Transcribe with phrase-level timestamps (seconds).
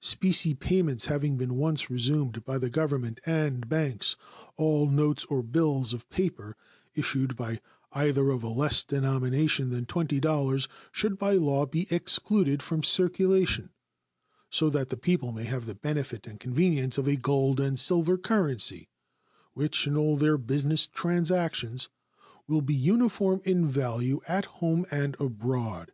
[0.00, 4.16] Specie payments having been once resumed by the Government and banks,
[4.56, 6.56] all notes or bills of paper
[6.96, 7.60] issued by
[7.92, 13.70] either of a less denomination than $20 should by law be excluded from circulation,
[14.50, 18.18] so that the people may have the benefit and convenience of a gold and silver
[18.18, 18.88] currency
[19.52, 21.88] which in all their business transactions
[22.48, 25.92] will be uniform in value at home and abroad.